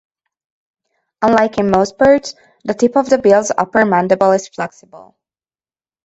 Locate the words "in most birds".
1.59-2.33